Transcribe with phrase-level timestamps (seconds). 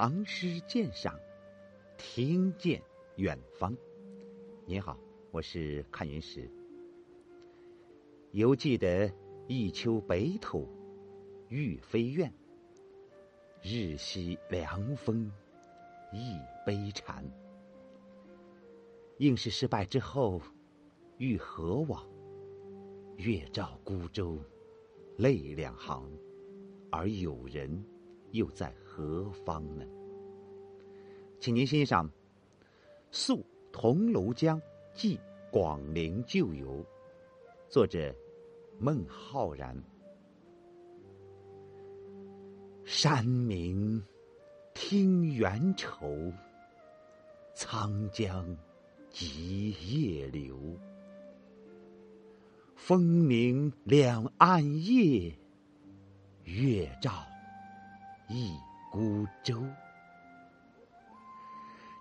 [0.00, 1.18] 唐诗鉴赏，
[1.96, 2.80] 听见
[3.16, 3.76] 远方。
[4.64, 4.96] 你好，
[5.32, 6.48] 我是看云石。
[8.30, 9.12] 犹记得
[9.48, 10.68] 一秋北土，
[11.48, 12.32] 玉飞苑。
[13.60, 15.28] 日夕凉风，
[16.12, 17.28] 一悲蝉。
[19.16, 20.40] 应试失败之后，
[21.16, 22.08] 欲何往？
[23.16, 24.38] 月照孤舟，
[25.16, 26.08] 泪两行。
[26.88, 27.84] 而友人
[28.30, 29.84] 又在何何方呢？
[31.38, 32.08] 请您欣赏
[33.12, 34.60] 《宿桐楼江
[34.92, 35.20] 记
[35.52, 36.84] 广陵旧游》，
[37.68, 38.12] 作者
[38.76, 39.80] 孟浩然。
[42.84, 44.04] 山明
[44.74, 46.32] 听猿愁，
[47.54, 48.44] 沧江
[49.10, 50.76] 急夜流。
[52.74, 55.32] 风鸣两岸夜。
[56.42, 57.12] 月照
[58.28, 58.58] 一
[58.90, 59.62] 孤舟，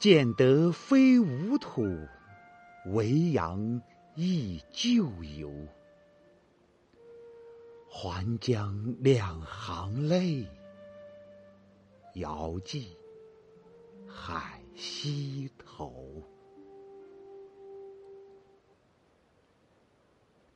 [0.00, 1.82] 见得非吾土，
[2.86, 3.80] 维扬
[4.14, 5.50] 忆旧游。
[7.88, 10.48] 还将两行泪，
[12.14, 12.96] 遥寄
[14.08, 16.22] 海西头。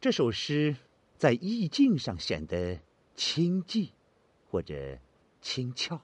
[0.01, 0.77] 这首诗
[1.17, 2.81] 在意境上显得。
[3.19, 3.93] 清寂，
[4.51, 4.99] 或者
[5.41, 5.99] 轻俏，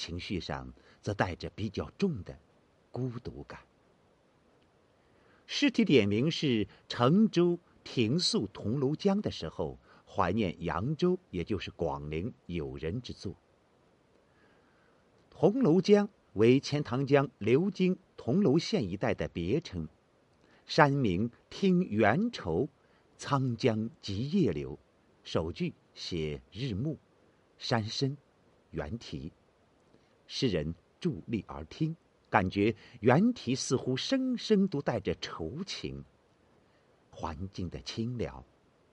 [0.00, 2.34] 情绪上则带着比较重的
[2.90, 3.60] 孤独感。
[5.46, 13.36] 诗题点名是乘舟停宿桐庐江的时候，怀念扬州，也就是广陵友人之作。
[15.28, 19.86] 桐庐江为钱塘江流经桐庐县一带的别称，
[20.64, 22.70] 山明听猿愁，
[23.18, 24.78] 沧江急夜流。
[25.22, 25.74] 首句。
[25.92, 26.96] 写日暮，
[27.58, 28.16] 山深，
[28.70, 29.32] 猿啼。
[30.32, 31.96] 诗人伫立而听，
[32.30, 36.04] 感觉原题似乎声声都带着愁情。
[37.10, 38.44] 环境的清凉，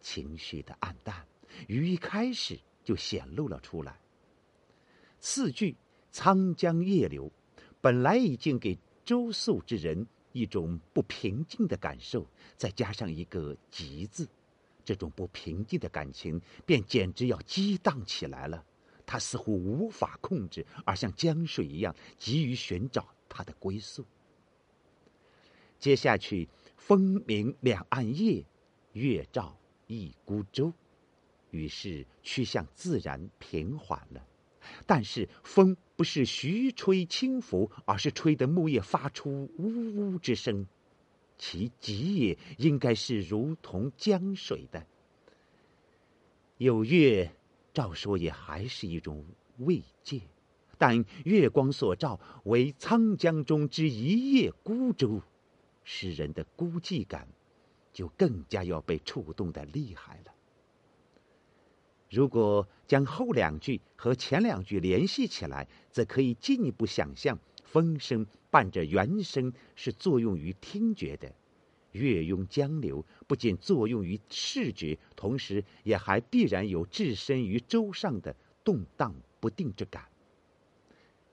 [0.02, 1.28] 情绪的暗淡，
[1.68, 4.00] 于一开始就显露了出来。
[5.20, 5.76] 次句
[6.12, 7.32] “沧江夜流”，
[7.82, 12.26] 本来已经给周宿之人一种不平静的感受，
[12.58, 14.28] 再加上一个“急”字。
[14.84, 18.66] 这种不平静的感情便简直要激荡起来了，
[19.08, 24.06] 他似乎无法控制，而像江水一样急于寻找他的归宿。
[25.80, 28.46] 接下去，风鸣两岸夜，
[28.94, 29.58] 月照
[29.88, 30.74] 一孤舟，
[31.52, 34.28] 于是趋向自然平缓了。
[34.86, 40.68] 但是风不是徐吹轻拂，而是吹得木叶发出呜呜之声。
[41.38, 44.86] 其极也应该是如同江水的。
[46.58, 47.32] 有月，
[47.78, 49.24] 照说也还是一种
[49.60, 50.24] 慰藉，
[50.80, 55.22] 但月光所照为沧江中之一叶孤舟，
[55.84, 57.28] 诗人的孤寂感
[57.94, 60.34] 就更加要被触动的厉害了。
[62.10, 67.38] 如果将后两句和前两句联系起来，则可以进一步想象。
[67.64, 71.32] 风声伴着原声是作用于听觉的，
[71.92, 80.06] 月涌江流不仅作用于视觉，同时也还必然有置身于舟上的动荡不定之感。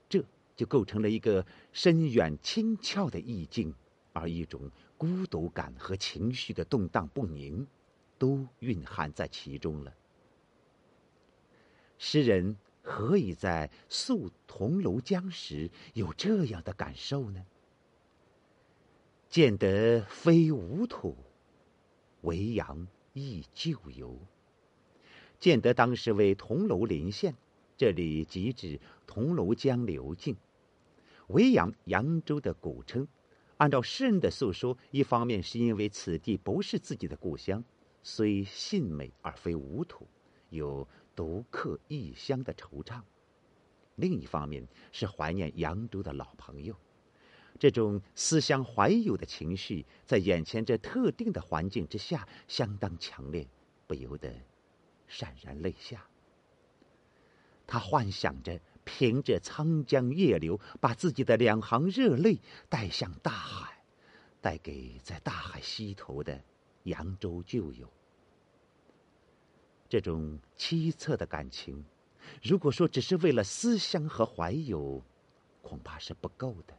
[0.09, 0.25] 这
[0.56, 3.75] 就构成了一个深远轻峭的意境，
[4.12, 7.66] 而一种孤独感和情绪的动荡不宁，
[8.19, 9.94] 都蕴含在其中了。
[11.98, 12.56] 诗人。
[12.87, 17.43] 何以在宿桐庐江时有这样的感受呢？
[19.34, 21.17] 见得非吾土，
[22.21, 24.17] 维扬忆旧游。
[25.41, 27.34] 建德当时为桐楼临县，
[27.77, 28.78] 这里即指
[29.09, 30.37] 桐楼江流境。
[31.27, 33.09] 维扬，扬州的古称。
[33.56, 37.65] 按照诗人的诉说，一方面是因为此地不是自己的故乡，
[38.05, 40.06] 虽信美而非吾土，
[40.50, 40.87] 有。
[41.17, 43.00] 独克异乡的惆怅，
[43.97, 46.76] 另一方面是怀念扬州的老朋友。
[47.59, 53.47] 这种思乡怀友的情绪，在眼前这特定的环境之下，相当强烈，
[53.87, 54.29] 不由得
[55.09, 56.05] 潸然泪下。
[57.67, 63.83] 他幻想着凭着沧江夜流，把自己的两行热泪带向大海，
[64.41, 66.39] 带给在大海西头的
[66.83, 67.91] 扬州旧友。
[69.89, 71.85] 这种凄恻的感情，
[72.43, 75.01] 如果说只是为了思乡和怀友，
[75.62, 76.77] 恐怕是不够的。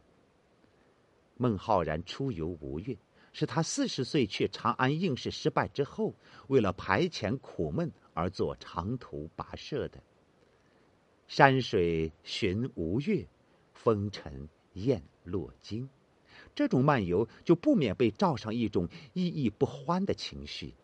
[1.36, 2.96] 孟浩然出游吴越，
[3.32, 6.14] 是他四十岁去长安应试失败之后，
[6.48, 10.02] 为了排遣苦闷而做长途跋涉的。
[11.28, 13.26] 山水寻吴越，
[13.74, 15.88] 风尘雁落京。
[16.54, 20.74] 这种漫游就不免被罩上一种意义不欢的情绪。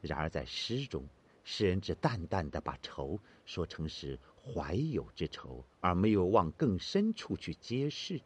[0.00, 1.06] 然而在诗中，
[1.44, 8.20] 诗人只淡淡的把愁说成是怀有之愁，而没有往更深处去揭示。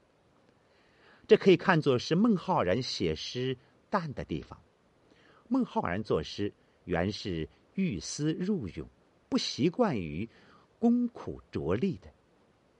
[1.30, 3.56] 这可以看作是孟浩然写诗
[3.88, 4.60] 淡的地方。
[5.46, 6.52] 孟浩然作诗
[6.86, 8.84] 原是欲思入咏，
[9.28, 10.28] 不习惯于
[10.80, 12.08] 工苦着力的。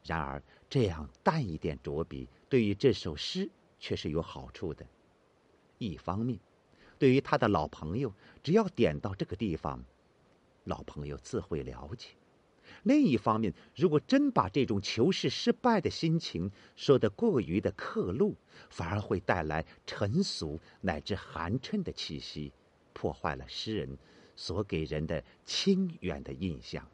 [0.02, 3.48] 然而这样淡一点着笔，对于这首诗
[3.78, 4.84] 却是有好处的。
[5.78, 6.36] 一方面，
[6.98, 8.12] 对于他的老朋友，
[8.42, 9.80] 只要点到这个地方，
[10.64, 12.08] 老朋友自会了解；
[12.84, 18.34] 另一方面，如果真把这种求是失败的心情说得过于的刻录，
[18.70, 22.52] 反而会带来陈俗乃至寒碜的气息，
[22.92, 23.98] 破坏了诗人
[24.34, 26.86] 所给人的清远的印象。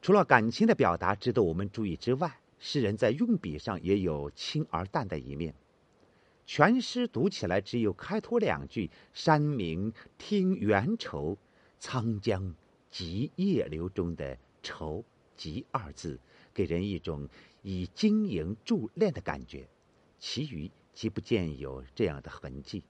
[0.00, 5.54] 除了感情的表达值得我们注意之外，诗人在用笔上也有轻而淡的一面。
[6.46, 11.36] 全诗读起来只有开头两句“山明听猿愁，
[11.80, 12.54] 沧江
[12.90, 15.04] 急夜流”中的“愁
[15.36, 16.18] ”“急”二字，
[16.52, 17.28] 给人一种
[17.62, 19.68] 以经营铸炼的感觉，
[20.18, 22.82] 其余即不见有这样的痕迹。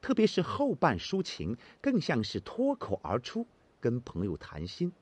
[0.00, 3.46] 特别是后半抒情，更像是脱口而出，
[3.80, 4.92] 跟朋友谈心。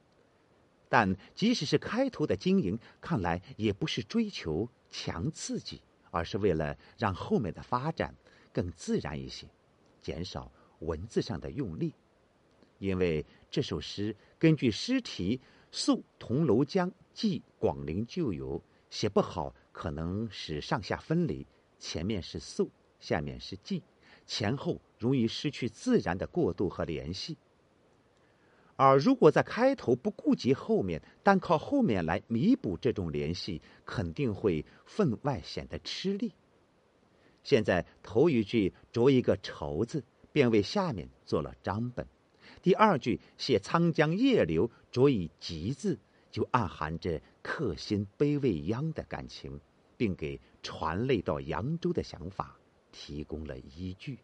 [0.89, 5.81] 但即使是开头的经营，看来也不是追求强刺激，
[6.11, 8.15] 而是为了让后面的发展
[8.53, 9.47] 更自然一些，
[10.03, 11.95] 减少文字上的用力。
[12.79, 15.41] 因为这首诗根据诗题
[15.73, 21.45] “宿桐楼江寄广陵旧游”，写不好可能使上下分离，
[21.77, 22.71] 前面是宿，
[23.01, 23.83] 下面是寄，
[24.25, 27.37] 前后容易失去自然的过渡和联系。
[28.77, 36.33] 而如果在开头不顾及后面，单靠后面来弥补这种联系，肯定会分外显得吃力。
[37.43, 42.07] 现在头一句着一个“愁”字，便为下面做了章本；
[42.63, 45.99] 第二句写沧江夜流，着以“急”字，
[46.31, 49.61] 就暗含着客心悲未央的感情，
[49.97, 52.57] 并给传泪到扬州的想法
[52.93, 54.19] 提供了依据。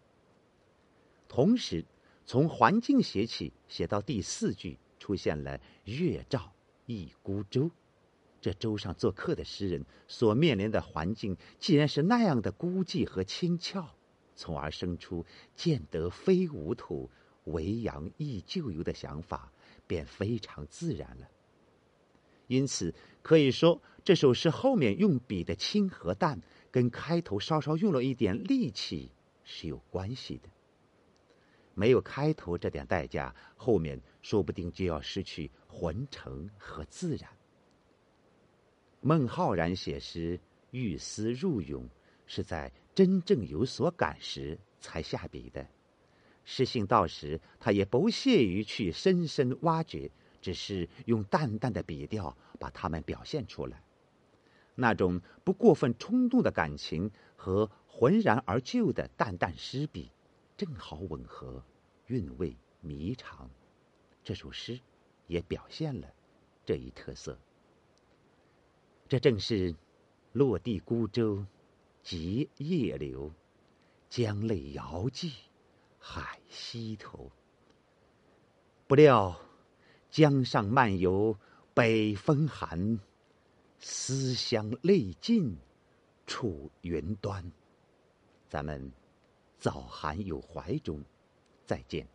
[1.28, 1.84] 同时。
[2.28, 6.52] 从环境写起，写到第四句，出现了“月照
[6.84, 7.70] 一孤舟”。
[8.42, 13.94] 这舟上做客的诗人所面临的环境，既然是那样的孤寂和清峭，
[14.34, 15.24] 从而生出
[15.54, 17.08] “见得非吾土，
[17.46, 19.52] 惟扬亦旧游”的想法，
[19.88, 21.28] 便非常自然了。
[22.46, 26.40] 因此，可以说这首诗后面用笔的轻和淡，
[26.70, 29.10] 跟开头稍稍用了一点力气
[29.43, 30.48] 是有关系的。
[31.75, 37.28] 没有开头这点代价，后面说不定就要失去浑成和自然。
[39.00, 40.40] 孟浩然写诗
[40.70, 41.88] 欲思入咏，
[42.26, 45.66] 是在真正有所感时才下笔的。
[46.48, 50.08] 诗兴到时，他也不屑于去深深挖掘，
[50.40, 53.82] 只是用淡淡的笔调把它们表现出来。
[54.76, 60.12] 那种不过分冲动的感情和浑然而就的淡淡诗笔。
[60.56, 61.62] 正好吻合，
[62.06, 63.50] 韵味弥长。
[64.22, 64.78] 这首诗
[65.26, 66.08] 也表现了
[66.64, 67.37] 这一特色。
[69.08, 69.75] 这正是
[70.32, 71.44] “落地孤舟，
[72.02, 73.32] 急夜流，
[74.09, 75.32] 江泪遥寄
[76.08, 77.30] 海西头。
[78.86, 79.40] 不料
[80.10, 81.36] 江上漫游
[81.75, 83.00] 北风寒，
[83.80, 85.58] 思乡泪尽
[86.26, 87.50] 楚云端。”
[88.48, 88.92] 咱们。
[89.58, 91.02] 早寒有怀中，
[91.64, 92.06] 再见，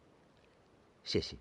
[1.04, 1.36] 谢谢。